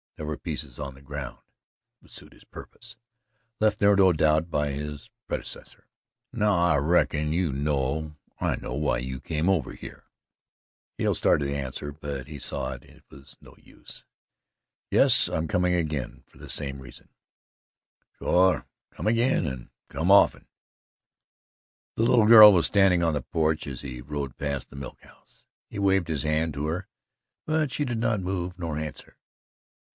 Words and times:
There 0.17 0.25
were 0.27 0.37
pieces 0.37 0.79
on 0.79 0.93
the 0.95 1.01
ground 1.01 1.37
that 1.37 2.03
would 2.03 2.11
suit 2.11 2.33
his 2.33 2.43
purpose, 2.43 2.95
left 3.59 3.77
there, 3.79 3.95
no 3.95 4.13
doubt, 4.13 4.49
by 4.51 4.69
his 4.69 5.09
predecessor. 5.27 5.87
"Now 6.31 6.53
I 6.55 6.75
reckon 6.77 7.33
you 7.33 7.51
know 7.51 8.15
that 8.39 8.45
I 8.45 8.55
know 8.61 8.73
why 8.75 8.99
you 8.99 9.19
came 9.19 9.49
over 9.49 9.73
hyeh." 9.75 10.01
Hale 10.97 11.13
started 11.15 11.45
to 11.45 11.55
answer, 11.55 11.91
but 11.91 12.27
he 12.27 12.39
saw 12.39 12.73
it 12.73 13.03
was 13.09 13.37
no 13.41 13.55
use. 13.57 14.05
"Yes 14.91 15.27
and 15.27 15.37
I'm 15.37 15.47
coming 15.47 15.73
again 15.73 16.23
for 16.27 16.37
the 16.39 16.49
same 16.49 16.79
reason." 16.79 17.09
"Shore 18.17 18.67
come 18.91 19.07
agin 19.07 19.45
and 19.47 19.69
come 19.87 20.09
often." 20.11 20.47
The 21.95 22.03
little 22.03 22.27
girl 22.27 22.53
was 22.53 22.67
standing 22.67 23.01
on 23.03 23.13
the 23.13 23.21
porch 23.21 23.65
as 23.67 23.81
he 23.81 24.01
rode 24.01 24.37
past 24.37 24.69
the 24.69 24.75
milk 24.75 25.01
house. 25.01 25.45
He 25.69 25.79
waved 25.79 26.07
his 26.07 26.23
hand 26.23 26.53
to 26.55 26.67
her, 26.67 26.87
but 27.45 27.71
she 27.71 27.85
did 27.85 27.99
not 27.99 28.19
move 28.19 28.57
nor 28.57 28.77
answer. 28.77 29.17